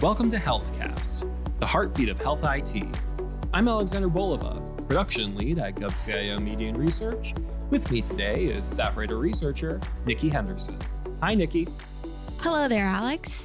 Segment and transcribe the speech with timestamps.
[0.00, 2.84] Welcome to HealthCast, the heartbeat of health IT.
[3.52, 7.34] I'm Alexander Bolova, production lead at GovCIO Media and Research.
[7.70, 10.78] With me today is staff writer researcher Nikki Henderson.
[11.20, 11.66] Hi, Nikki.
[12.38, 13.42] Hello there, Alex.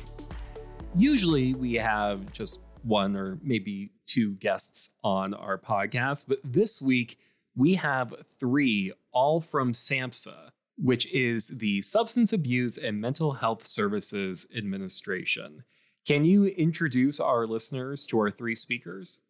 [0.96, 7.18] Usually we have just one or maybe two guests on our podcast, but this week
[7.56, 14.46] we have three, all from SAMHSA, which is the Substance Abuse and Mental Health Services
[14.56, 15.64] Administration.
[16.06, 19.22] Can you introduce our listeners to our three speakers?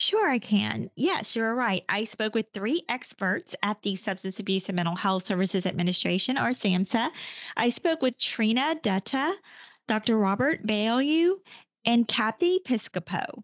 [0.00, 0.90] Sure, I can.
[0.94, 1.84] Yes, you're right.
[1.88, 6.50] I spoke with three experts at the Substance Abuse and Mental Health Services Administration, or
[6.50, 7.10] SAMHSA.
[7.56, 9.34] I spoke with Trina Dutta,
[9.88, 10.16] Dr.
[10.16, 11.34] Robert Baillieu,
[11.84, 13.42] and Kathy Piscopo.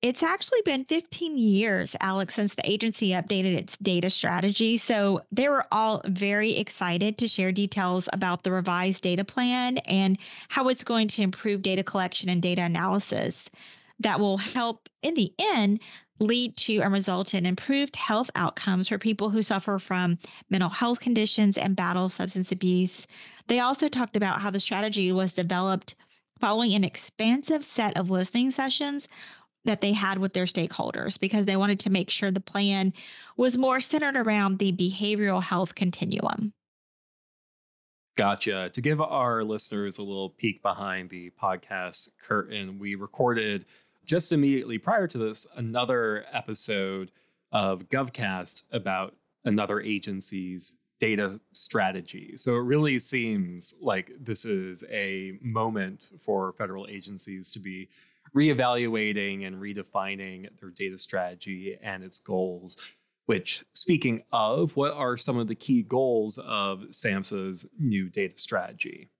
[0.00, 4.76] It's actually been 15 years, Alex, since the agency updated its data strategy.
[4.76, 10.16] So they were all very excited to share details about the revised data plan and
[10.48, 13.50] how it's going to improve data collection and data analysis
[13.98, 15.80] that will help, in the end,
[16.20, 20.16] lead to and result in improved health outcomes for people who suffer from
[20.48, 23.04] mental health conditions and battle substance abuse.
[23.48, 25.96] They also talked about how the strategy was developed
[26.40, 29.08] following an expansive set of listening sessions
[29.68, 32.90] that they had with their stakeholders because they wanted to make sure the plan
[33.36, 36.54] was more centered around the behavioral health continuum.
[38.16, 38.70] Gotcha.
[38.72, 43.66] To give our listeners a little peek behind the podcast curtain, we recorded
[44.06, 47.10] just immediately prior to this another episode
[47.52, 52.32] of GovCast about another agency's data strategy.
[52.36, 57.90] So it really seems like this is a moment for federal agencies to be
[58.36, 62.76] reevaluating and redefining their data strategy and its goals.
[63.26, 69.10] Which, speaking of, what are some of the key goals of SAMHSA's new data strategy?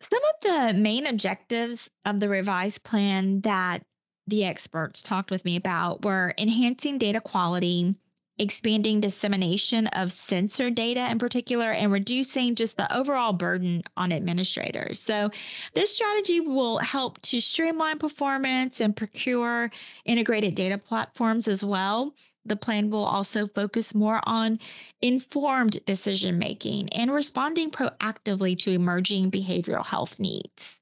[0.00, 3.82] Some of the main objectives of the revised plan that
[4.28, 7.96] the experts talked with me about were enhancing data quality,
[8.42, 14.98] expanding dissemination of sensor data in particular and reducing just the overall burden on administrators.
[14.98, 15.30] So,
[15.74, 19.70] this strategy will help to streamline performance and procure
[20.04, 22.14] integrated data platforms as well.
[22.44, 24.58] The plan will also focus more on
[25.00, 30.81] informed decision making and responding proactively to emerging behavioral health needs.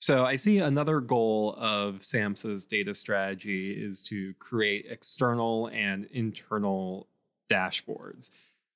[0.00, 7.08] So I see another goal of SAMHSA's data strategy is to create external and internal
[7.50, 8.30] dashboards.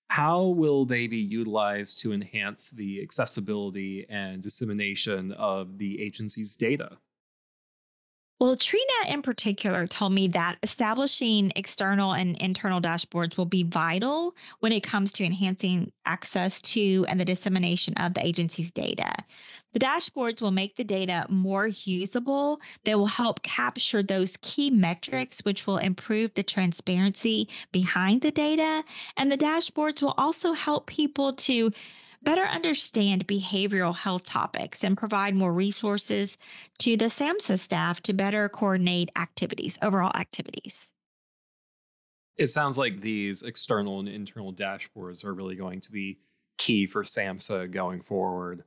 [0.08, 6.98] How will they be utilized to enhance the accessibility and dissemination of the agency's data?
[8.42, 14.34] Well, Trina in particular told me that establishing external and internal dashboards will be vital
[14.58, 19.14] when it comes to enhancing access to and the dissemination of the agency's data.
[19.72, 22.60] The dashboards will make the data more usable.
[22.84, 28.84] They will help capture those key metrics, which will improve the transparency behind the data.
[29.16, 31.72] And the dashboards will also help people to
[32.22, 36.38] better understand behavioral health topics and provide more resources
[36.78, 40.86] to the SAMHSA staff to better coordinate activities, overall activities.
[42.36, 46.18] It sounds like these external and internal dashboards are really going to be
[46.58, 48.64] key for SAMHSA going forward.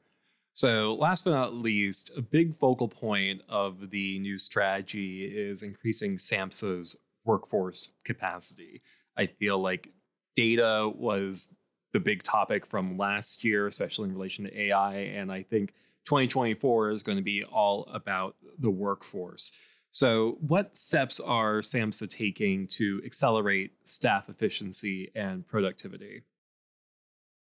[0.56, 6.16] So, last but not least, a big focal point of the new strategy is increasing
[6.16, 6.96] SAMHSA's
[7.26, 8.82] workforce capacity.
[9.18, 9.90] I feel like
[10.34, 11.54] data was
[11.92, 14.96] the big topic from last year, especially in relation to AI.
[14.96, 15.74] And I think
[16.06, 19.52] 2024 is going to be all about the workforce.
[19.92, 26.24] So, what steps are SAMHSA taking to accelerate staff efficiency and productivity?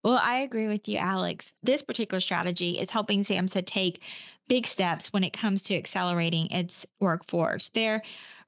[0.04, 1.54] Well, I agree with you, Alex.
[1.62, 4.02] This particular strategy is helping SAMHSA take
[4.48, 7.70] big steps when it comes to accelerating its workforce.
[7.70, 8.02] They're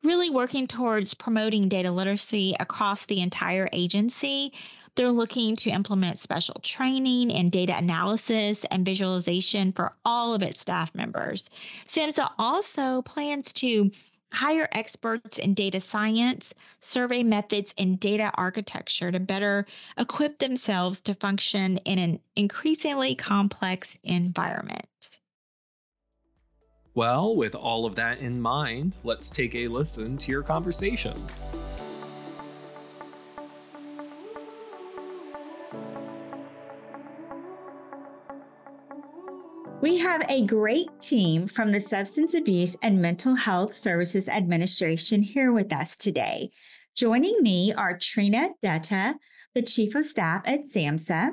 [0.03, 4.53] really working towards promoting data literacy across the entire agency
[4.96, 10.59] they're looking to implement special training and data analysis and visualization for all of its
[10.59, 11.49] staff members.
[11.87, 13.90] SAMHSA also plans to
[14.31, 19.66] hire experts in data science, survey methods, and data architecture to better
[19.97, 25.19] equip themselves to function in an increasingly complex environment.
[26.93, 31.13] Well, with all of that in mind, let's take a listen to your conversation.
[39.81, 45.51] We have a great team from the Substance Abuse and Mental Health Services Administration here
[45.51, 46.51] with us today.
[46.95, 49.16] Joining me are Trina Dutta,
[49.55, 51.31] the Chief of Staff at SAMHSA,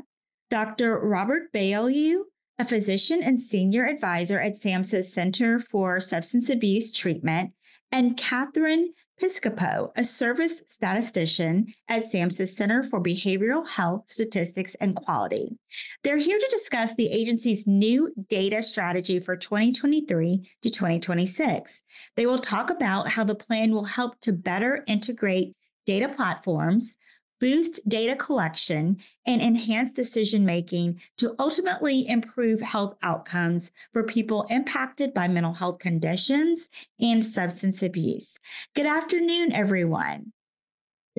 [0.49, 0.99] Dr.
[0.99, 2.23] Robert Baillieu,
[2.59, 7.53] a physician and senior advisor at SAMHSA's Center for Substance Abuse Treatment,
[7.93, 15.57] and Catherine Piscopo, a survey statistician at SAMHSA's Center for Behavioral Health Statistics and Quality.
[16.05, 21.83] They're here to discuss the agency's new data strategy for 2023 to 2026.
[22.17, 25.55] They will talk about how the plan will help to better integrate
[25.85, 26.97] data platforms,
[27.41, 35.15] boost data collection, and enhance decision making to ultimately improve health outcomes for people impacted
[35.15, 36.69] by mental health conditions
[37.01, 38.39] and substance abuse.
[38.75, 40.33] Good afternoon, everyone.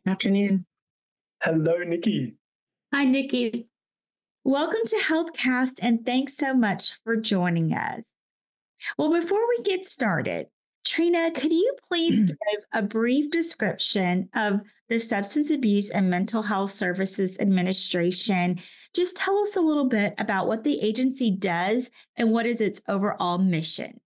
[0.03, 0.65] Good afternoon.
[1.41, 2.35] Hello, Nikki.
[2.93, 3.67] Hi, Nikki.
[4.43, 8.03] Welcome to HealthCast, and thanks so much for joining us.
[8.97, 10.47] Well, before we get started,
[10.89, 16.71] Trina, could you please give a brief description of the Substance Abuse and Mental Health
[16.71, 18.59] Services Administration?
[18.95, 22.81] Just tell us a little bit about what the agency does and what is its
[22.87, 23.99] overall mission.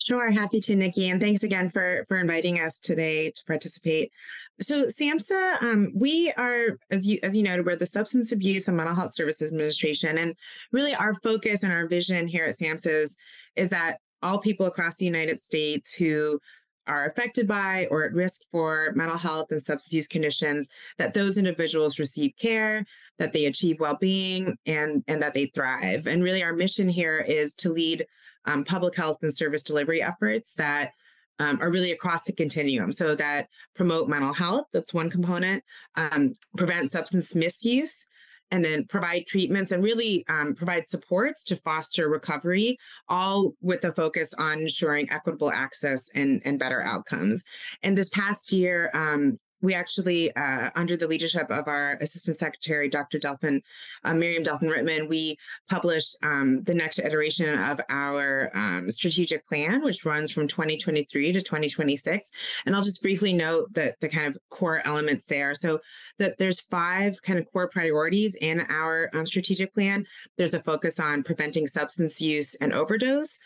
[0.00, 4.12] Sure, happy to, Nikki, and thanks again for for inviting us today to participate.
[4.60, 8.76] So, SAMHSA, um, we are, as you as you noted, we're the Substance Abuse and
[8.76, 10.36] Mental Health Services Administration, and
[10.70, 13.18] really our focus and our vision here at SAMHSA is,
[13.56, 16.40] is that all people across the United States who
[16.86, 21.36] are affected by or at risk for mental health and substance use conditions, that those
[21.36, 22.84] individuals receive care,
[23.18, 26.06] that they achieve well-being, and and that they thrive.
[26.06, 28.06] And really, our mission here is to lead
[28.46, 30.92] um, public health and service delivery efforts that
[31.38, 32.92] um, are really across the continuum.
[32.92, 35.62] So that promote mental health, that's one component,
[35.96, 38.06] um, prevent substance misuse,
[38.50, 42.78] and then provide treatments and really um, provide supports to foster recovery,
[43.08, 47.44] all with a focus on ensuring equitable access and, and better outcomes.
[47.82, 52.88] And this past year, um, we actually, uh, under the leadership of our Assistant Secretary,
[52.88, 53.18] Dr.
[53.18, 53.60] Delphin,
[54.04, 55.36] uh, Miriam Delphin Rittmon, we
[55.68, 61.40] published um, the next iteration of our um, strategic plan, which runs from 2023 to
[61.40, 62.30] 2026.
[62.66, 65.54] And I'll just briefly note that the kind of core elements there.
[65.54, 65.80] So
[66.18, 70.04] that there's five kind of core priorities in our um, strategic plan.
[70.36, 73.40] There's a focus on preventing substance use and overdose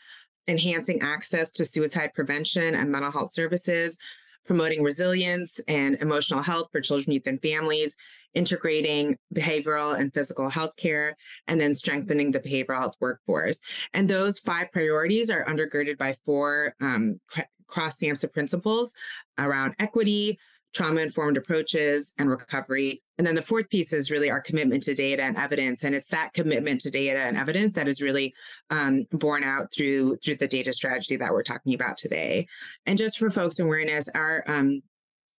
[0.48, 3.98] enhancing access to suicide prevention and mental health services,
[4.44, 7.96] promoting resilience and emotional health for children, youth, and families,
[8.34, 11.14] integrating behavioral and physical health care,
[11.46, 13.64] and then strengthening the behavioral health workforce.
[13.92, 17.20] And those five priorities are undergirded by four um,
[17.66, 18.94] cross SAMHSA principles
[19.38, 20.38] around equity,
[20.72, 23.02] trauma informed approaches and recovery.
[23.18, 25.84] And then the fourth piece is really our commitment to data and evidence.
[25.84, 28.34] And it's that commitment to data and evidence that is really
[28.70, 32.46] um, borne out through through the data strategy that we're talking about today.
[32.86, 34.82] And just for folks' awareness, our um,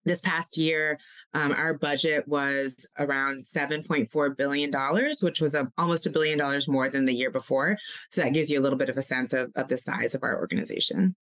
[0.05, 0.99] this past year,
[1.33, 4.71] um, our budget was around $7.4 billion,
[5.21, 7.77] which was a, almost a billion dollars more than the year before.
[8.09, 10.23] So that gives you a little bit of a sense of, of the size of
[10.23, 11.15] our organization.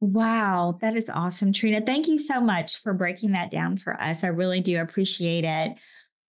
[0.00, 1.82] Wow, that is awesome, Trina.
[1.84, 4.24] Thank you so much for breaking that down for us.
[4.24, 5.74] I really do appreciate it.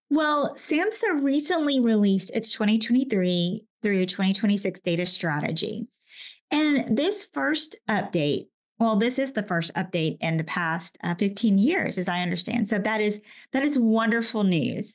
[0.09, 5.87] Well, SAMHSA recently released its 2023 through 2026 data strategy.
[6.51, 8.47] And this first update,
[8.77, 12.67] well, this is the first update in the past uh, 15 years, as I understand.
[12.67, 13.21] So that is
[13.53, 14.93] that is wonderful news.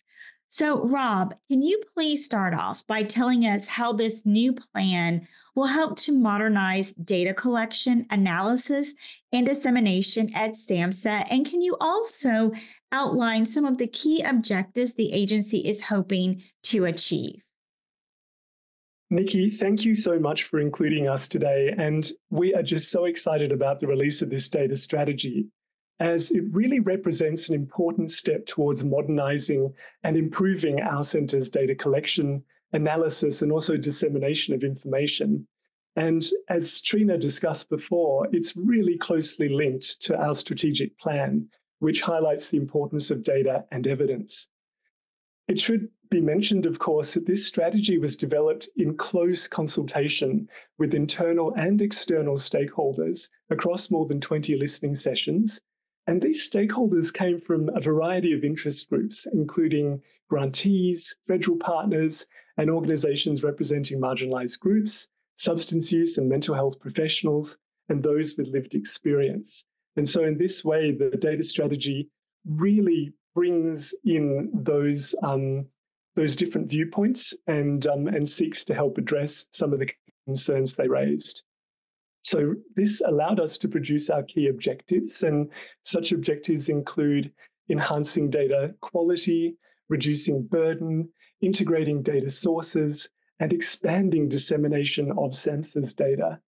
[0.58, 5.66] So, Rob, can you please start off by telling us how this new plan will
[5.66, 8.94] help to modernize data collection, analysis,
[9.34, 11.26] and dissemination at SAMHSA?
[11.28, 12.52] And can you also
[12.90, 17.42] outline some of the key objectives the agency is hoping to achieve?
[19.10, 21.74] Nikki, thank you so much for including us today.
[21.76, 25.48] And we are just so excited about the release of this data strategy
[25.98, 29.72] as it really represents an important step towards modernizing
[30.02, 35.46] and improving our center's data collection, analysis, and also dissemination of information.
[35.94, 41.48] And as Trina discussed before, it's really closely linked to our strategic plan,
[41.78, 44.48] which highlights the importance of data and evidence.
[45.48, 50.94] It should be mentioned, of course, that this strategy was developed in close consultation with
[50.94, 55.62] internal and external stakeholders across more than 20 listening sessions
[56.06, 62.70] and these stakeholders came from a variety of interest groups, including grantees, federal partners, and
[62.70, 67.58] organizations representing marginalized groups, substance use and mental health professionals,
[67.88, 69.64] and those with lived experience.
[69.96, 72.08] And so, in this way, the data strategy
[72.46, 75.66] really brings in those um,
[76.14, 79.90] those different viewpoints and um, and seeks to help address some of the
[80.26, 81.42] concerns they raised.
[82.26, 85.48] So this allowed us to produce our key objectives, and
[85.84, 87.32] such objectives include
[87.70, 89.56] enhancing data quality,
[89.88, 91.08] reducing burden,
[91.40, 96.40] integrating data sources, and expanding dissemination of census data.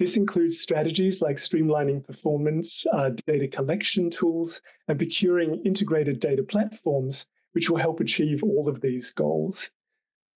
[0.00, 7.26] This includes strategies like streamlining performance, uh, data collection tools, and procuring integrated data platforms,
[7.52, 9.70] which will help achieve all of these goals.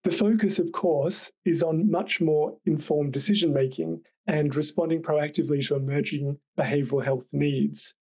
[0.04, 5.76] The focus, of course, is on much more informed decision making and responding proactively to
[5.76, 7.94] emerging behavioral health needs.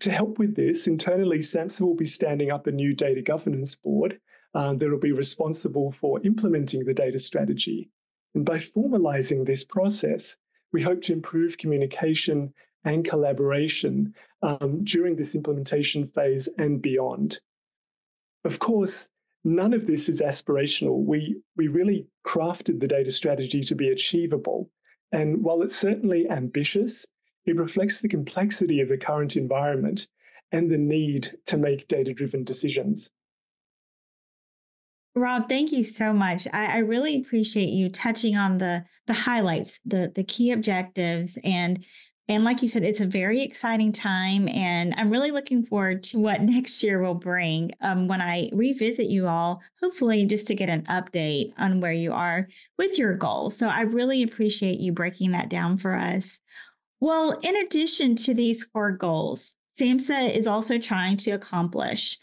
[0.00, 4.20] To help with this, internally, SAMHSA will be standing up a new data governance board
[4.54, 7.90] um, that will be responsible for implementing the data strategy.
[8.34, 10.36] And by formalizing this process,
[10.72, 12.52] we hope to improve communication
[12.84, 17.40] and collaboration um, during this implementation phase and beyond.
[18.44, 19.08] Of course,
[19.44, 21.04] none of this is aspirational.
[21.04, 24.70] We, we really crafted the data strategy to be achievable.
[25.14, 27.06] And while it's certainly ambitious,
[27.46, 30.08] it reflects the complexity of the current environment
[30.50, 33.12] and the need to make data driven decisions.
[35.14, 36.48] Rob, thank you so much.
[36.52, 41.84] I, I, really appreciate you touching on the the highlights, the the key objectives, and
[42.26, 46.18] and like you said, it's a very exciting time, and I'm really looking forward to
[46.18, 47.72] what next year will bring.
[47.82, 52.12] Um, when I revisit you all, hopefully, just to get an update on where you
[52.12, 53.56] are with your goals.
[53.56, 56.40] So I really appreciate you breaking that down for us.
[57.00, 62.18] Well, in addition to these four goals, SAMHSA is also trying to accomplish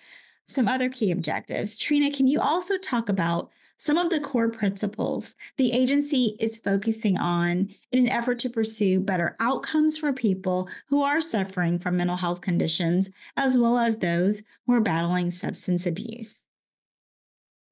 [0.48, 1.78] some other key objectives.
[1.78, 7.18] Trina, can you also talk about some of the core principles the agency is focusing
[7.18, 12.16] on in an effort to pursue better outcomes for people who are suffering from mental
[12.16, 16.41] health conditions, as well as those who are battling substance abuse?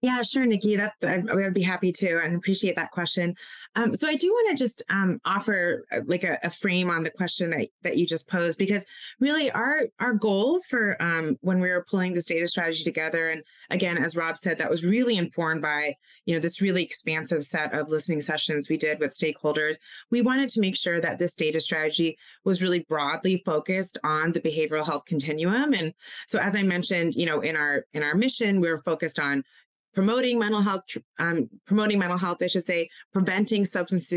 [0.01, 0.77] Yeah, sure, Nikki.
[0.77, 3.35] That I would be happy to, and appreciate that question.
[3.75, 7.03] Um, so I do want to just um, offer uh, like a, a, frame on
[7.03, 8.87] the question that, that you just posed, because
[9.19, 13.43] really our our goal for um, when we were pulling this data strategy together, and
[13.69, 17.73] again, as Rob said, that was really informed by you know this really expansive set
[17.73, 19.75] of listening sessions we did with stakeholders.
[20.09, 24.39] We wanted to make sure that this data strategy was really broadly focused on the
[24.39, 25.93] behavioral health continuum, and
[26.25, 29.43] so as I mentioned, you know, in our in our mission, we we're focused on
[29.93, 30.83] promoting mental health,
[31.17, 34.13] um, promoting mental health, I should say, preventing substance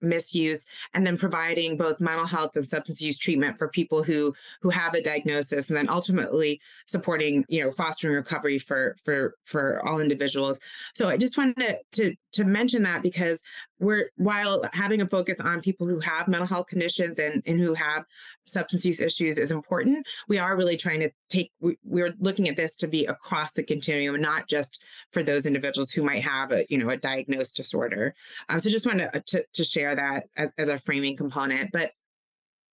[0.00, 4.70] misuse, and then providing both mental health and substance use treatment for people who who
[4.70, 10.00] have a diagnosis, and then ultimately supporting, you know, fostering recovery for for for all
[10.00, 10.60] individuals.
[10.94, 13.42] So I just wanted to to, to mention that because
[13.78, 17.74] we're while having a focus on people who have mental health conditions and, and who
[17.74, 18.04] have
[18.46, 22.56] substance use issues is important we are really trying to take we, we're looking at
[22.56, 26.66] this to be across the continuum not just for those individuals who might have a
[26.68, 28.14] you know a diagnosed disorder.
[28.48, 31.70] Um, so just wanted to, to, to share that as, as a framing component.
[31.72, 31.92] But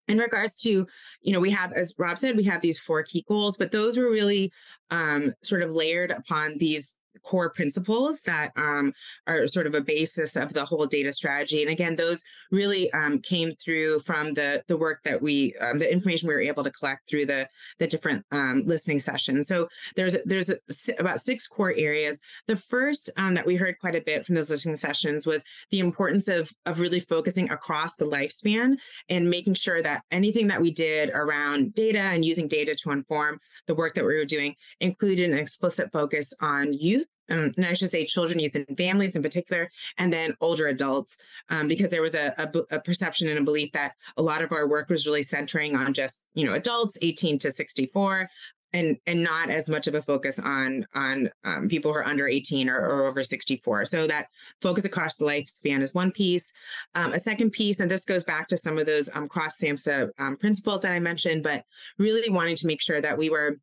[0.07, 0.87] in regards to
[1.21, 3.97] you know we have as rob said we have these four key goals but those
[3.97, 4.51] were really
[4.91, 8.93] um, sort of layered upon these core principles that um,
[9.27, 11.61] are sort of a basis of the whole data strategy.
[11.61, 15.91] And again, those really um, came through from the the work that we, um, the
[15.91, 17.47] information we were able to collect through the
[17.79, 19.47] the different um, listening sessions.
[19.47, 20.55] So there's there's a,
[20.99, 22.21] about six core areas.
[22.47, 25.79] The first um, that we heard quite a bit from those listening sessions was the
[25.79, 28.75] importance of of really focusing across the lifespan
[29.09, 33.39] and making sure that anything that we did around data and using data to inform
[33.67, 37.73] the work that we were doing included an explicit focus on youth um, and I
[37.73, 42.01] should say children, youth, and families in particular, and then older adults, um, because there
[42.01, 45.07] was a, a, a, perception and a belief that a lot of our work was
[45.07, 48.29] really centering on just you know adults 18 to 64,
[48.73, 52.27] and and not as much of a focus on on um, people who are under
[52.27, 53.85] 18 or, or, over 64.
[53.85, 54.27] So that
[54.61, 56.53] focus across the lifespan is one piece.
[56.95, 60.09] Um, a second piece, and this goes back to some of those um, cross SAMHSA
[60.19, 61.63] um, principles that I mentioned, but
[61.97, 63.59] really wanting to make sure that we were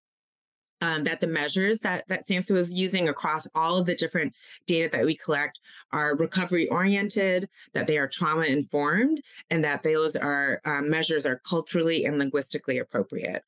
[0.81, 4.35] um, that the measures that that SAMHSA was using across all of the different
[4.67, 5.61] data that we collect
[5.93, 11.41] are recovery oriented, that they are trauma informed, and that those are um, measures are
[11.49, 13.45] culturally and linguistically appropriate.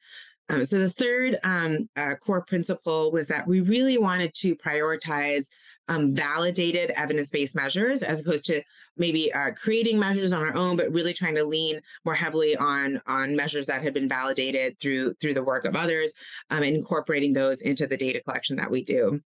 [0.48, 5.50] Um, so the third um, uh, core principle was that we really wanted to prioritize
[5.88, 8.62] um, validated evidence-based measures as opposed to
[8.96, 13.00] maybe uh, creating measures on our own, but really trying to lean more heavily on
[13.06, 16.14] on measures that had been validated through through the work of others,
[16.50, 19.20] um, and incorporating those into the data collection that we do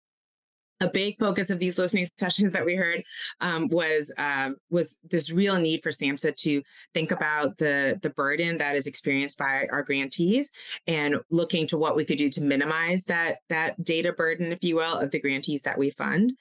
[0.81, 3.03] a big focus of these listening sessions that we heard
[3.41, 6.63] um, was um, was this real need for SAMHSA to
[6.95, 10.53] think about the the burden that is experienced by our grantees
[10.87, 14.77] and looking to what we could do to minimize that that data burden, if you
[14.77, 16.33] will, of the grantees that we fund.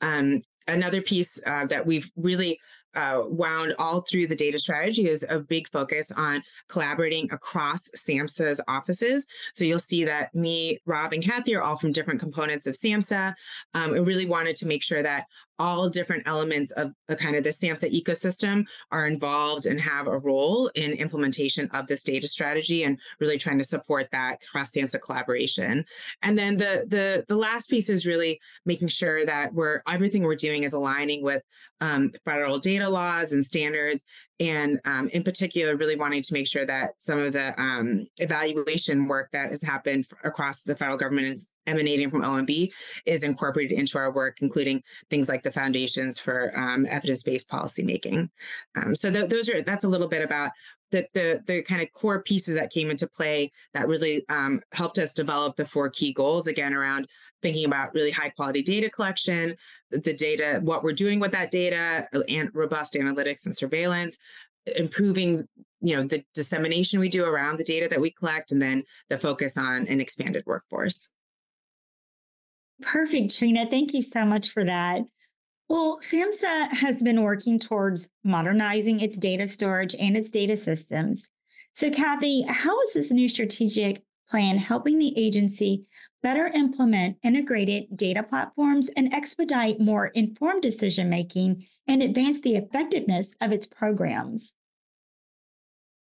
[0.00, 2.58] Um, another piece uh, that we've really
[2.94, 8.60] uh, wound all through the data strategy is a big focus on collaborating across SAMHSA's
[8.68, 9.26] offices.
[9.54, 13.34] So you'll see that me, Rob, and Kathy are all from different components of SAMHSA.
[13.74, 15.24] Um, really wanted to make sure that
[15.58, 20.70] all different elements of kind of the SAMHSA ecosystem are involved and have a role
[20.74, 25.84] in implementation of this data strategy and really trying to support that cross SAMHSA collaboration.
[26.22, 30.34] And then the the the last piece is really making sure that we're everything we're
[30.34, 31.42] doing is aligning with
[31.80, 34.04] um, federal data laws and standards
[34.40, 39.06] and um, in particular really wanting to make sure that some of the um, evaluation
[39.06, 42.68] work that has happened across the federal government is emanating from OMB
[43.04, 48.28] is incorporated into our work, including things like the foundations for um, evidence-based policymaking.
[48.76, 50.50] Um, so th- those are that's a little bit about
[50.90, 54.98] the, the the kind of core pieces that came into play that really um, helped
[54.98, 57.08] us develop the four key goals again around
[57.42, 59.54] thinking about really high quality data collection,
[59.90, 64.18] the data, what we're doing with that data, and robust analytics and surveillance,
[64.76, 65.46] improving
[65.80, 69.18] you know the dissemination we do around the data that we collect, and then the
[69.18, 71.10] focus on an expanded workforce.
[72.82, 73.66] Perfect, Trina.
[73.66, 75.02] Thank you so much for that.
[75.68, 81.28] Well, SAMHSA has been working towards modernizing its data storage and its data systems.
[81.74, 85.84] So, Kathy, how is this new strategic plan helping the agency
[86.22, 93.34] better implement integrated data platforms and expedite more informed decision making and advance the effectiveness
[93.40, 94.52] of its programs?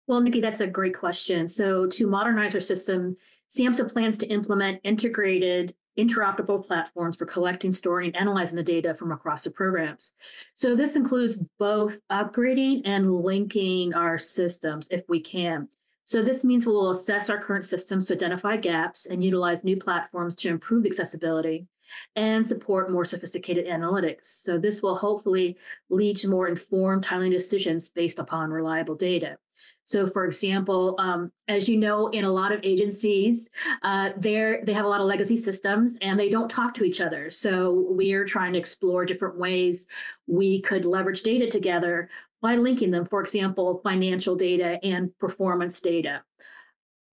[0.07, 1.47] Well, Nikki, that's a great question.
[1.47, 3.15] So, to modernize our system,
[3.49, 9.11] SAMHSA plans to implement integrated interoperable platforms for collecting, storing, and analyzing the data from
[9.11, 10.13] across the programs.
[10.55, 15.67] So this includes both upgrading and linking our systems if we can.
[16.05, 20.35] So this means we'll assess our current systems to identify gaps and utilize new platforms
[20.37, 21.67] to improve accessibility
[22.15, 24.25] and support more sophisticated analytics.
[24.43, 25.57] So this will hopefully
[25.89, 29.37] lead to more informed, timely decisions based upon reliable data.
[29.85, 33.49] So, for example, um, as you know, in a lot of agencies,
[33.81, 37.01] uh, they they have a lot of legacy systems and they don't talk to each
[37.01, 37.29] other.
[37.29, 39.87] So, we are trying to explore different ways
[40.25, 42.09] we could leverage data together
[42.43, 43.05] by linking them.
[43.05, 46.21] For example, financial data and performance data.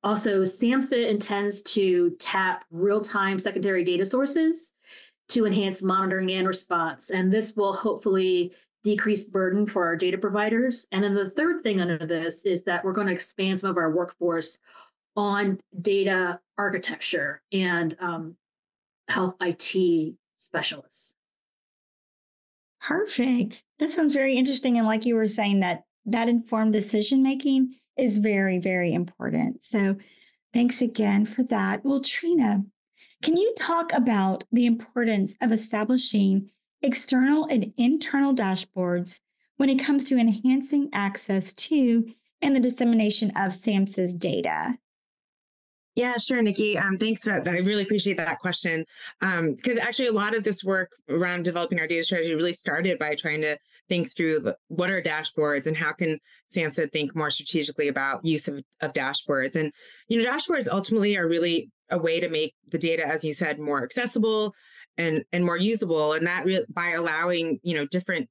[0.02, 4.74] Also, SAMHSA intends to tap real time secondary data sources
[5.28, 7.10] to enhance monitoring and response.
[7.10, 10.86] And this will hopefully decrease burden for our data providers.
[10.90, 13.76] And then the third thing under this is that we're going to expand some of
[13.76, 14.58] our workforce
[15.16, 18.36] on data architecture and um,
[19.08, 21.14] health IT specialists.
[22.80, 23.62] Perfect.
[23.78, 24.78] That sounds very interesting.
[24.78, 29.62] And like you were saying, that that informed decision making is very, very important.
[29.62, 29.96] So
[30.54, 31.84] thanks again for that.
[31.84, 32.64] Well, Trina,
[33.22, 36.48] can you talk about the importance of establishing
[36.82, 39.20] external and internal dashboards
[39.58, 44.78] when it comes to enhancing access to and the dissemination of SAMHSA's data?
[45.96, 46.78] Yeah, sure, Nikki.
[46.78, 47.24] Um, thanks.
[47.24, 48.84] For, I really appreciate that question
[49.20, 52.98] because um, actually a lot of this work around developing our data strategy really started
[52.98, 57.88] by trying to think through what are dashboards and how can SAMHSA think more strategically
[57.88, 59.56] about use of, of dashboards.
[59.56, 59.72] And
[60.08, 63.58] you know, dashboards ultimately are really a way to make the data, as you said,
[63.58, 64.54] more accessible,
[65.00, 68.28] and and more usable and that re- by allowing you know different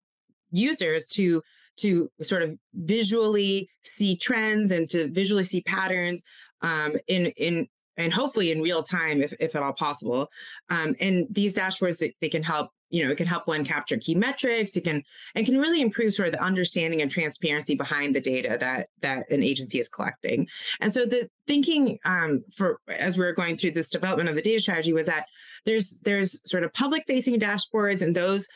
[0.52, 1.41] users to
[1.78, 6.24] to sort of visually see trends and to visually see patterns
[6.62, 7.67] um, in in
[7.98, 10.30] and hopefully in real time if, if at all possible.
[10.69, 13.98] Um, and these dashboards they, they can help you know it can help one capture
[13.98, 14.76] key metrics.
[14.76, 15.04] It can
[15.36, 19.30] and can really improve sort of the understanding and transparency behind the data that that
[19.30, 20.48] an agency is collecting.
[20.80, 24.41] And so the thinking um, for as we are going through this development of the
[24.41, 25.26] data strategy was that
[25.65, 28.48] there's there's sort of public facing dashboards and those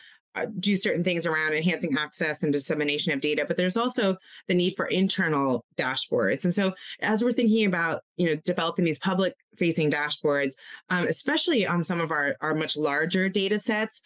[0.58, 4.16] do certain things around enhancing access and dissemination of data but there's also
[4.48, 8.98] the need for internal dashboards and so as we're thinking about you know developing these
[8.98, 10.52] public facing dashboards
[10.90, 14.02] um, especially on some of our, our much larger data sets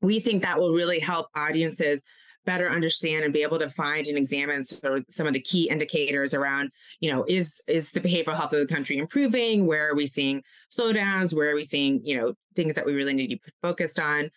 [0.00, 2.02] we think that will really help audiences
[2.44, 5.68] better understand and be able to find and examine sort of some of the key
[5.68, 9.66] indicators around, you know, is is the behavioral health of the country improving?
[9.66, 11.34] Where are we seeing slowdowns?
[11.34, 14.30] Where are we seeing, you know, things that we really need to be focused on?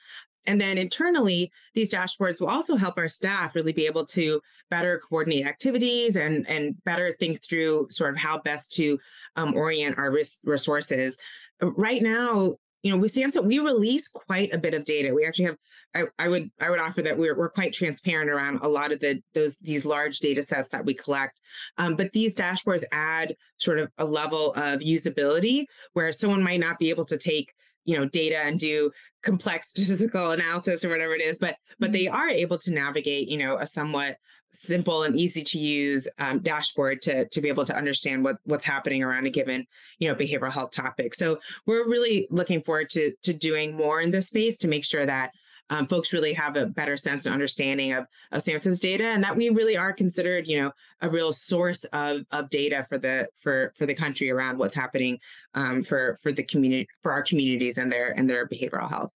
[0.47, 4.99] And then internally, these dashboards will also help our staff really be able to better
[5.07, 8.97] coordinate activities and and better think through sort of how best to
[9.35, 11.17] um, orient our ris- resources.
[11.61, 15.13] Right now, you know, with SAMHSA, we release quite a bit of data.
[15.13, 15.57] We actually have,
[15.95, 18.99] I, I would, I would offer that we're, we're quite transparent around a lot of
[18.99, 21.39] the those these large data sets that we collect.
[21.77, 26.79] Um, but these dashboards add sort of a level of usability where someone might not
[26.79, 27.53] be able to take,
[27.85, 28.91] you know, data and do
[29.27, 32.15] complex statistical analysis or whatever it is, but but they mm-hmm.
[32.15, 34.15] are able to navigate, you know, a somewhat
[34.51, 38.65] simple and easy to use um, dashboard to to be able to understand what what's
[38.65, 39.65] happening around a given
[39.99, 44.09] you know behavioral health topic so we're really looking forward to to doing more in
[44.09, 45.31] this space to make sure that
[45.69, 49.35] um, folks really have a better sense and understanding of, of SAMHSA's data and that
[49.35, 53.73] we really are considered, you know, a real source of, of data for the for
[53.77, 55.19] for the country around what's happening
[55.55, 59.11] um, for for the community for our communities and their and their behavioral health.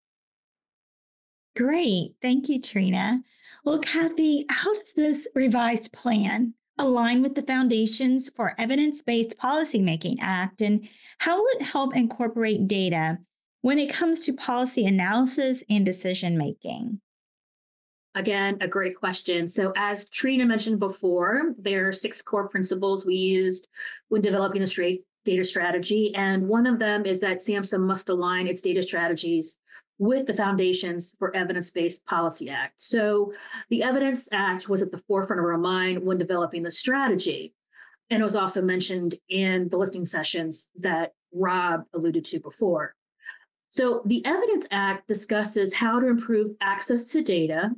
[1.56, 2.14] Great.
[2.22, 3.22] Thank you, Trina.
[3.64, 10.18] Well, Kathy, how does this revised plan align with the Foundations for Evidence Based Policymaking
[10.20, 10.60] Act?
[10.60, 13.18] And how will it help incorporate data
[13.62, 17.00] when it comes to policy analysis and decision making?
[18.14, 19.48] Again, a great question.
[19.48, 23.68] So, as Trina mentioned before, there are six core principles we used
[24.08, 26.14] when developing the straight data strategy.
[26.14, 29.58] And one of them is that SAMHSA must align its data strategies
[29.98, 32.74] with the Foundations for Evidence Based Policy Act.
[32.76, 33.32] So
[33.68, 37.52] the Evidence Act was at the forefront of our mind when developing the strategy.
[38.10, 42.94] And it was also mentioned in the listening sessions that Rob alluded to before.
[43.70, 47.70] So the Evidence Act discusses how to improve access to data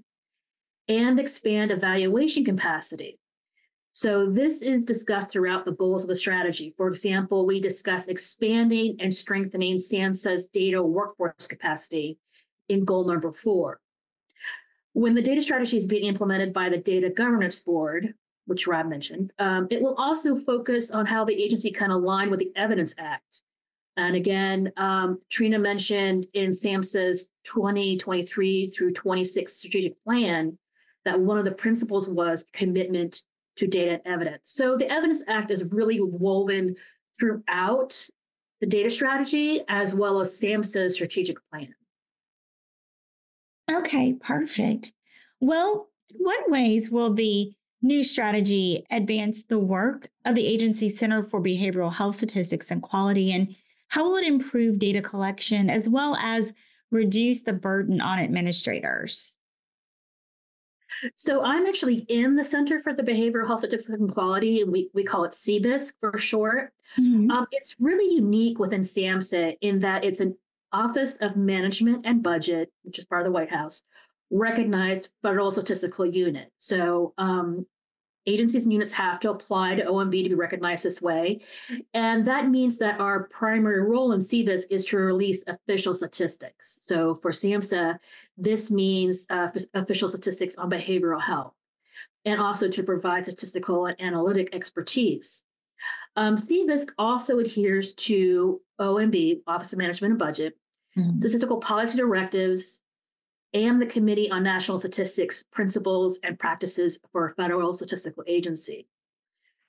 [0.88, 3.19] and expand evaluation capacity.
[3.92, 6.74] So this is discussed throughout the goals of the strategy.
[6.76, 12.18] For example, we discuss expanding and strengthening SAMHSA's data workforce capacity
[12.68, 13.81] in goal number four.
[14.92, 18.14] When the data strategy is being implemented by the Data Governance Board,
[18.46, 22.40] which Rob mentioned, um, it will also focus on how the agency can align with
[22.40, 23.42] the Evidence Act.
[23.96, 30.59] And again, um, Trina mentioned in SAMHSA's 2023 through 26 strategic plan
[31.05, 33.22] that one of the principles was commitment
[33.61, 34.51] to data and evidence.
[34.53, 36.77] So the Evidence Act is really woven
[37.18, 38.09] throughout
[38.61, 41.75] the data strategy as well as SAMHSA's strategic plan.
[43.70, 44.92] Okay, perfect.
[45.40, 51.40] Well, what ways will the new strategy advance the work of the agency Center for
[51.40, 53.33] Behavioral Health Statistics and Quality?
[53.33, 53.55] And
[53.88, 56.55] how will it improve data collection as well as
[56.90, 59.37] reduce the burden on administrators?
[61.14, 64.90] So I'm actually in the Center for the Behavioral Health Statistics and Quality, and we,
[64.94, 66.72] we call it CBISC for short.
[66.98, 67.30] Mm-hmm.
[67.30, 70.36] Um, it's really unique within SAMHSA in that it's an
[70.72, 73.82] Office of Management and Budget, which is part of the White House,
[74.30, 76.52] recognized federal statistical unit.
[76.58, 77.66] So um,
[78.26, 81.40] agencies and units have to apply to OMB to be recognized this way.
[81.94, 86.83] And that means that our primary role in CBISC is to release official statistics.
[86.85, 87.98] So for SAMHSA,
[88.37, 91.54] this means uh, official statistics on behavioral health
[92.24, 95.42] and also to provide statistical and analytic expertise.
[96.16, 100.56] Um, CBISC also adheres to OMB, Office of Management and Budget,
[100.96, 101.18] mm-hmm.
[101.18, 102.83] statistical policy directives,
[103.52, 108.86] and the Committee on National Statistics Principles and Practices for a Federal Statistical Agency.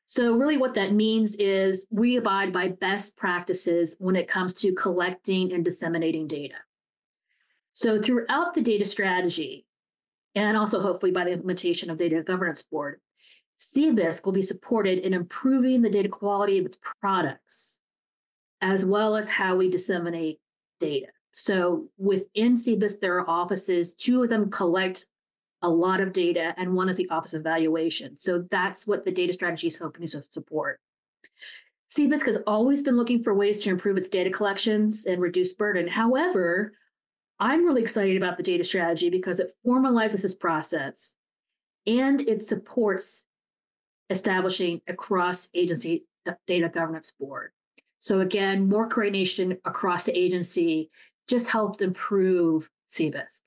[0.08, 4.74] So, really, what that means is we abide by best practices when it comes to
[4.74, 6.56] collecting and disseminating data.
[7.74, 9.66] So, throughout the data strategy,
[10.36, 13.00] and also hopefully by the implementation of the Data Governance Board,
[13.58, 17.80] CBISC will be supported in improving the data quality of its products,
[18.60, 20.40] as well as how we disseminate
[20.80, 21.08] data.
[21.32, 23.94] So within CBISC, there are offices.
[23.94, 25.06] Two of them collect
[25.62, 28.18] a lot of data, and one is the Office of Evaluation.
[28.20, 30.80] So that's what the data strategy is hoping to support.
[31.92, 35.88] CBISC has always been looking for ways to improve its data collections and reduce burden.
[35.88, 36.74] However,
[37.40, 41.18] I'm really excited about the data strategy because it formalizes this process
[41.86, 43.26] and it supports
[44.10, 47.52] establishing a cross agency uh, data governance board.
[48.00, 50.90] So, again, more coordination across the agency
[51.28, 53.42] just helped improve CBISC.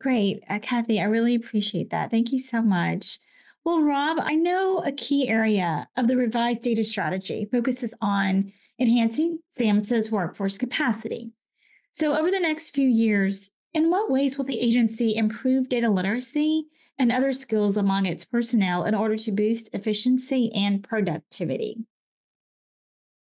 [0.00, 0.42] Great.
[0.48, 2.10] Uh, Kathy, I really appreciate that.
[2.10, 3.18] Thank you so much.
[3.64, 9.40] Well, Rob, I know a key area of the revised data strategy focuses on enhancing
[9.58, 11.32] SAMHSA's workforce capacity.
[11.90, 16.66] So, over the next few years, in what ways will the agency improve data literacy
[16.98, 21.78] and other skills among its personnel in order to boost efficiency and productivity?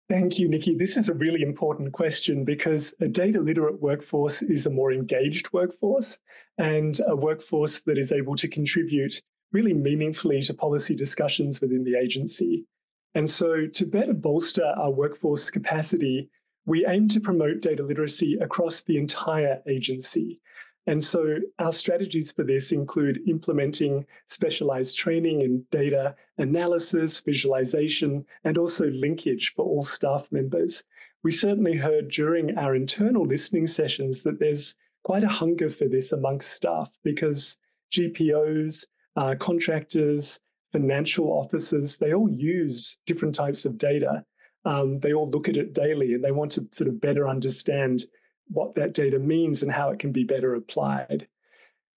[0.09, 0.75] Thank you, Nikki.
[0.75, 5.53] This is a really important question because a data literate workforce is a more engaged
[5.53, 6.17] workforce
[6.57, 11.95] and a workforce that is able to contribute really meaningfully to policy discussions within the
[11.95, 12.65] agency.
[13.13, 16.31] And so, to better bolster our workforce capacity,
[16.65, 20.41] we aim to promote data literacy across the entire agency.
[20.87, 28.57] And so our strategies for this include implementing specialized training in data analysis, visualization, and
[28.57, 30.83] also linkage for all staff members.
[31.21, 36.11] We certainly heard during our internal listening sessions that there's quite a hunger for this
[36.11, 37.57] amongst staff because
[37.91, 40.39] GPOs, uh, contractors,
[40.71, 44.25] financial officers, they all use different types of data.
[44.65, 48.05] Um, they all look at it daily and they want to sort of better understand
[48.49, 51.27] what that data means and how it can be better applied.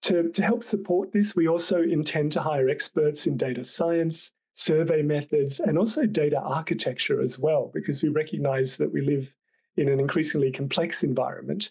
[0.02, 5.02] To, to help support this, we also intend to hire experts in data science, survey
[5.02, 9.32] methods, and also data architecture as well, because we recognize that we live
[9.76, 11.70] in an increasingly complex environment.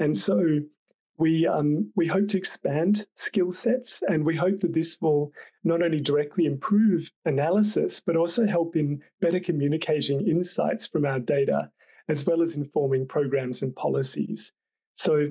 [0.00, 0.60] And so
[1.18, 5.82] we, um, we hope to expand skill sets, and we hope that this will not
[5.82, 11.70] only directly improve analysis, but also help in better communicating insights from our data,
[12.08, 14.52] as well as informing programs and policies.
[14.94, 15.28] So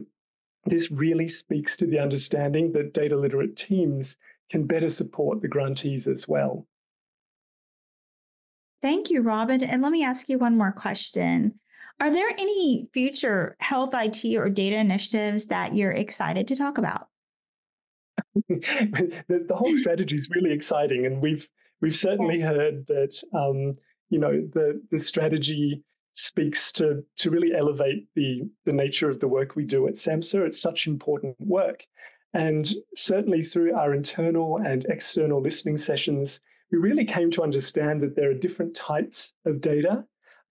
[0.66, 4.18] this really speaks to the understanding that data literate teams
[4.50, 6.68] can better support the grantees as well.
[8.82, 9.64] Thank you, Robin.
[9.64, 11.60] And let me ask you one more question.
[12.00, 17.08] Are there any future health IT or data initiatives that you're excited to talk about?
[18.50, 21.48] the, the, whole strategy is really exciting, and we've
[21.82, 23.78] we've certainly heard that um,
[24.10, 25.84] you know the the strategy
[26.16, 30.48] speaks to to really elevate the the nature of the work we do at SAMHSA.
[30.48, 31.84] It's such important work.
[32.34, 38.16] And certainly through our internal and external listening sessions, we really came to understand that
[38.16, 40.06] there are different types of data.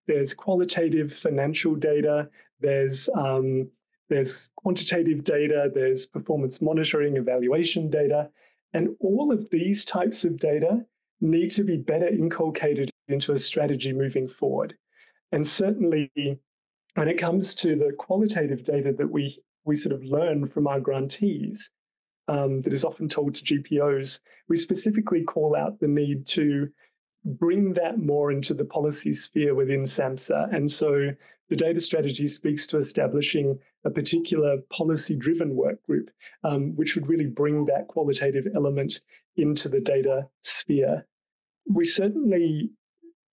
[0.06, 2.28] There's qualitative financial data,
[2.60, 3.70] there's um,
[4.08, 8.30] there's quantitative data, there's performance monitoring, evaluation data,
[8.74, 10.84] and all of these types of data
[11.20, 14.76] need to be better inculcated into a strategy moving forward.
[15.34, 16.12] And certainly,
[16.94, 20.78] when it comes to the qualitative data that we, we sort of learn from our
[20.78, 21.72] grantees,
[22.28, 26.68] um, that is often told to GPOs, we specifically call out the need to
[27.24, 30.54] bring that more into the policy sphere within SAMHSA.
[30.54, 31.10] And so
[31.48, 36.12] the data strategy speaks to establishing a particular policy driven work group,
[36.44, 39.00] um, which would really bring that qualitative element
[39.36, 41.04] into the data sphere.
[41.66, 42.70] We certainly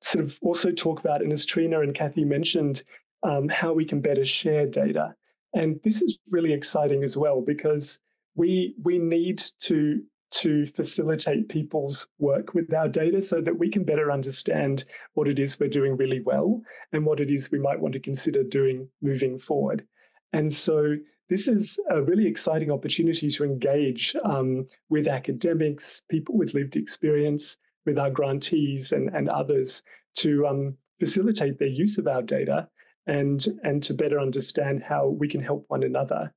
[0.01, 2.83] sort of also talk about, and as Trina and Kathy mentioned,
[3.23, 5.15] um, how we can better share data.
[5.53, 7.99] And this is really exciting as well because
[8.35, 13.83] we we need to to facilitate people's work with our data so that we can
[13.83, 16.61] better understand what it is we're doing really well
[16.93, 19.85] and what it is we might want to consider doing moving forward.
[20.31, 20.95] And so
[21.29, 27.57] this is a really exciting opportunity to engage um, with academics, people with lived experience,
[27.85, 29.83] with our grantees and, and others
[30.17, 32.67] to um, facilitate their use of our data
[33.07, 36.31] and, and to better understand how we can help one another.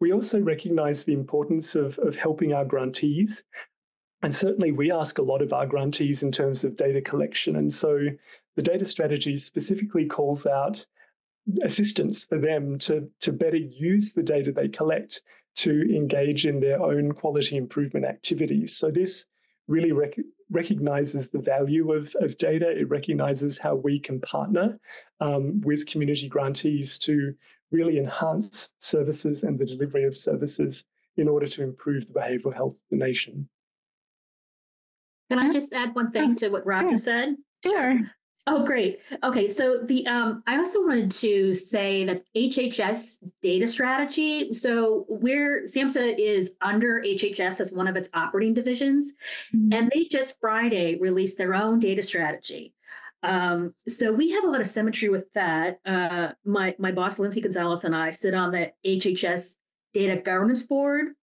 [0.00, 3.44] We also recognize the importance of, of helping our grantees.
[4.22, 7.56] And certainly, we ask a lot of our grantees in terms of data collection.
[7.56, 7.98] And so,
[8.56, 10.84] the data strategy specifically calls out
[11.62, 15.22] assistance for them to, to better use the data they collect
[15.56, 18.76] to engage in their own quality improvement activities.
[18.76, 19.26] So, this
[19.68, 20.18] really rec-
[20.50, 22.70] recognizes the value of, of data.
[22.70, 24.78] It recognizes how we can partner
[25.20, 27.34] um, with community grantees to
[27.70, 30.84] really enhance services and the delivery of services
[31.16, 33.48] in order to improve the behavioral health of the nation.
[35.30, 36.96] Can I just add one thing to what Robbie sure.
[36.96, 37.34] said?
[37.64, 37.98] Sure.
[38.48, 39.00] Oh, great.
[39.24, 44.54] Okay, so the um, I also wanted to say that HHS data strategy.
[44.54, 49.14] So where SAMHSA is under HHS as one of its operating divisions,
[49.54, 49.72] mm-hmm.
[49.72, 52.72] and they just Friday released their own data strategy.
[53.24, 55.80] Um, so we have a lot of symmetry with that.
[55.84, 59.56] Uh, my my boss Lindsay Gonzalez and I sit on the HHS
[59.92, 61.14] Data Governance Board,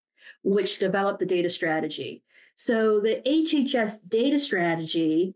[0.44, 2.22] which developed the data strategy.
[2.56, 5.36] So the HHS data strategy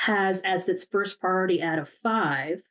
[0.00, 2.62] has as its first priority out of five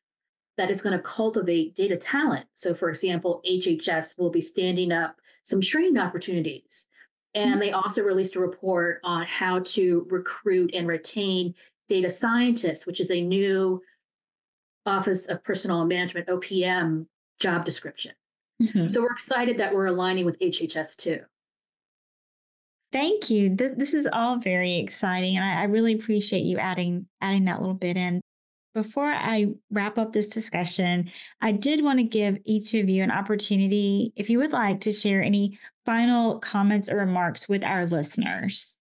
[0.57, 2.47] that it's going to cultivate data talent.
[2.55, 6.87] So, for example, HHS will be standing up some training opportunities.
[7.35, 7.59] And mm-hmm.
[7.59, 11.53] they also released a report on how to recruit and retain
[11.87, 13.79] data scientists, which is a new
[14.87, 17.05] Office of Personnel Management, OPM
[17.39, 18.13] job description.
[18.59, 18.87] Mm-hmm.
[18.87, 21.21] So, we're excited that we're aligning with HHS too.
[22.91, 23.55] Thank you.
[23.55, 27.61] This, this is all very exciting, and I, I really appreciate you adding adding that
[27.61, 28.21] little bit in.
[28.73, 33.11] Before I wrap up this discussion, I did want to give each of you an
[33.11, 38.75] opportunity, if you would like, to share any final comments or remarks with our listeners.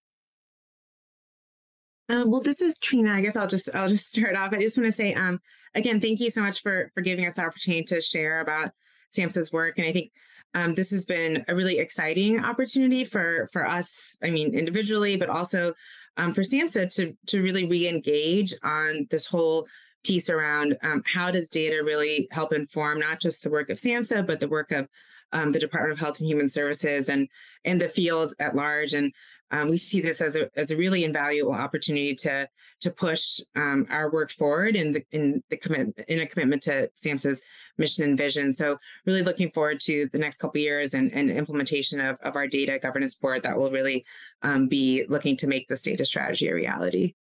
[2.07, 3.13] Um, well, this is Trina.
[3.13, 4.53] I guess I'll just I'll just start off.
[4.53, 5.39] I just want to say, um,
[5.75, 8.71] again, thank you so much for for giving us the opportunity to share about
[9.15, 9.77] SAMHSA's work.
[9.77, 10.11] And I think
[10.55, 14.17] um, this has been a really exciting opportunity for for us.
[14.23, 15.73] I mean, individually, but also
[16.17, 19.67] um, for SAMHSA to to really re-engage on this whole
[20.03, 24.25] piece around um, how does data really help inform not just the work of SAMHSA,
[24.25, 24.87] but the work of
[25.31, 27.27] um, the Department of Health and Human Services and
[27.65, 28.93] and the field at large.
[28.93, 29.13] And
[29.51, 32.49] um, we see this as a as a really invaluable opportunity to
[32.81, 36.89] to push um, our work forward in the in the commit in a commitment to
[36.97, 37.41] SAMHSA's
[37.77, 38.53] mission and vision.
[38.53, 42.47] So really looking forward to the next couple years and, and implementation of, of our
[42.47, 44.05] data governance board that will really
[44.41, 47.15] um, be looking to make this data strategy a reality.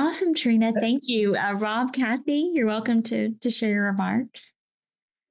[0.00, 0.72] Awesome, Trina.
[0.72, 1.34] Thank you.
[1.36, 4.52] Uh, Rob, Kathy, you're welcome to, to share your remarks.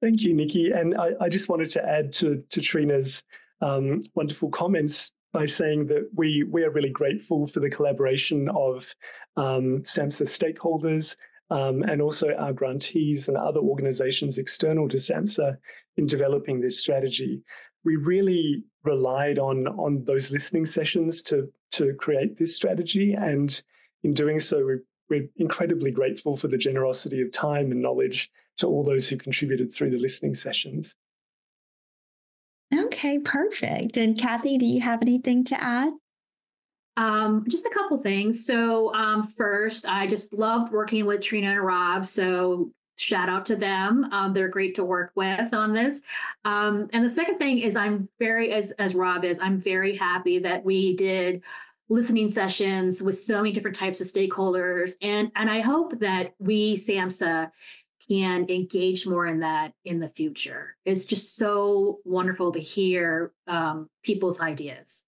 [0.02, 0.72] Thank you, Nikki.
[0.72, 3.24] And I, I just wanted to add to, to Trina's
[3.62, 8.94] um, wonderful comments by saying that we, we are really grateful for the collaboration of
[9.36, 11.16] um, SAMHSA stakeholders
[11.50, 15.56] um, and also our grantees and other organizations external to SAMHSA
[15.96, 17.42] in developing this strategy.
[17.84, 23.14] We really relied on, on those listening sessions to, to create this strategy.
[23.14, 23.60] And
[24.02, 24.74] in doing so, we,
[25.08, 29.72] we're incredibly grateful for the generosity of time and knowledge to all those who contributed
[29.72, 30.94] through the listening sessions.
[32.98, 33.96] Okay, perfect.
[33.96, 35.92] And Kathy, do you have anything to add?
[36.96, 38.44] Um, just a couple things.
[38.44, 42.06] So, um, first, I just loved working with Trina and Rob.
[42.06, 44.08] So, shout out to them.
[44.10, 46.02] Um, they're great to work with on this.
[46.44, 50.40] Um, and the second thing is, I'm very, as as Rob is, I'm very happy
[50.40, 51.40] that we did
[51.88, 56.74] listening sessions with so many different types of stakeholders, and and I hope that we
[56.74, 57.48] SAMHSA
[58.06, 60.76] can engage more in that in the future.
[60.84, 65.04] It's just so wonderful to hear um, people's ideas.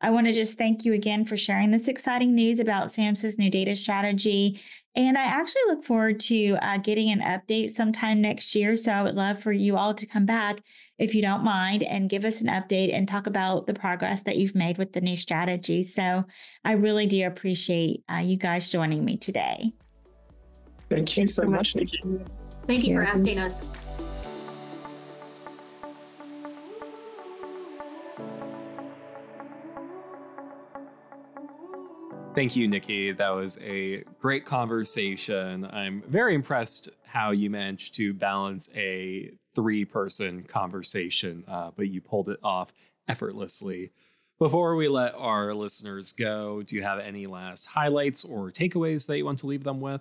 [0.00, 3.50] I want to just thank you again for sharing this exciting news about SAMHSA's new
[3.50, 4.60] data strategy.
[4.94, 8.76] And I actually look forward to uh, getting an update sometime next year.
[8.76, 10.60] So I would love for you all to come back,
[10.98, 14.36] if you don't mind, and give us an update and talk about the progress that
[14.36, 15.82] you've made with the new strategy.
[15.82, 16.24] So
[16.64, 19.72] I really do appreciate uh, you guys joining me today.
[20.88, 22.00] Thank you Thanks so much, Nikki.
[22.66, 23.68] Thank you yeah, for asking us.
[32.34, 33.10] Thank you, Nikki.
[33.12, 35.68] That was a great conversation.
[35.72, 42.00] I'm very impressed how you managed to balance a three person conversation, uh, but you
[42.00, 42.72] pulled it off
[43.08, 43.90] effortlessly.
[44.38, 49.18] Before we let our listeners go, do you have any last highlights or takeaways that
[49.18, 50.00] you want to leave them with?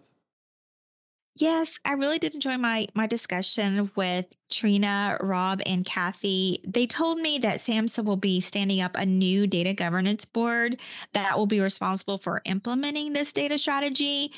[1.40, 6.60] Yes, I really did enjoy my my discussion with Trina, Rob, and Kathy.
[6.66, 10.80] They told me that SAMHSA will be standing up a new data governance board
[11.14, 14.32] that will be responsible for implementing this data strategy.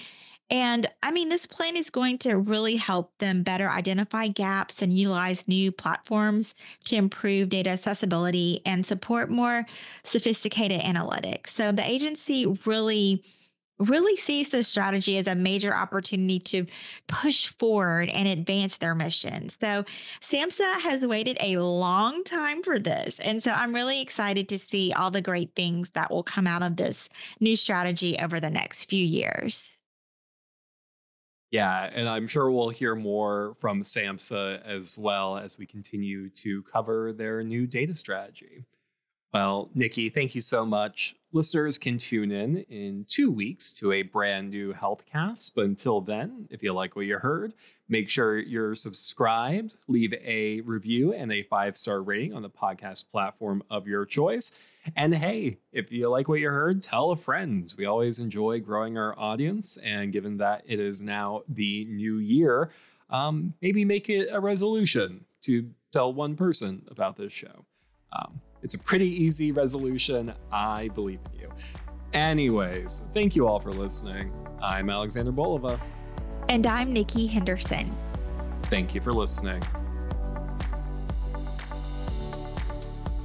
[0.51, 4.91] And I mean, this plan is going to really help them better identify gaps and
[4.97, 6.53] utilize new platforms
[6.85, 9.65] to improve data accessibility and support more
[10.03, 11.47] sophisticated analytics.
[11.49, 13.23] So the agency really
[13.79, 16.65] really sees this strategy as a major opportunity to
[17.07, 19.49] push forward and advance their mission.
[19.49, 19.85] So,
[20.21, 23.19] SAMHSA has waited a long time for this.
[23.19, 26.63] And so, I'm really excited to see all the great things that will come out
[26.63, 29.69] of this new strategy over the next few years.
[31.51, 36.61] Yeah, and I'm sure we'll hear more from SAMHSA as well as we continue to
[36.63, 38.65] cover their new data strategy.
[39.33, 41.15] Well, Nikki, thank you so much.
[41.31, 45.51] Listeners can tune in in two weeks to a brand new HealthCast.
[45.55, 47.53] But until then, if you like what you heard,
[47.87, 53.11] make sure you're subscribed, leave a review and a five star rating on the podcast
[53.11, 54.57] platform of your choice.
[54.95, 57.71] And hey, if you like what you heard, tell a friend.
[57.77, 59.77] We always enjoy growing our audience.
[59.77, 62.71] And given that it is now the new year,
[63.11, 67.65] um, maybe make it a resolution to tell one person about this show.
[68.11, 70.33] Um, it's a pretty easy resolution.
[70.51, 71.49] I believe in you.
[72.13, 74.31] Anyways, thank you all for listening.
[74.61, 75.79] I'm Alexander Bolova.
[76.49, 77.95] And I'm Nikki Henderson.
[78.63, 79.61] Thank you for listening.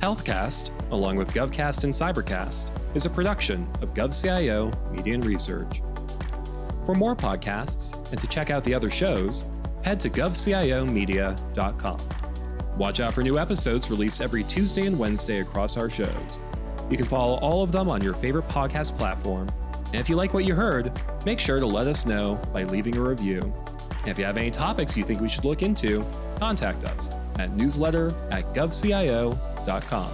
[0.00, 5.80] HealthCast, along with GovCast and Cybercast, is a production of GovCIO Media and Research.
[6.84, 9.46] For more podcasts and to check out the other shows,
[9.82, 11.98] head to govciomedia.com.
[12.76, 16.40] Watch out for new episodes released every Tuesday and Wednesday across our shows.
[16.90, 19.48] You can follow all of them on your favorite podcast platform.
[19.86, 20.92] And if you like what you heard,
[21.24, 23.40] make sure to let us know by leaving a review.
[24.00, 26.04] And if you have any topics you think we should look into,
[26.38, 30.10] contact us at newsletter at govcio.com.